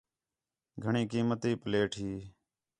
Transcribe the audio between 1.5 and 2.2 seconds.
پلیٹ ہی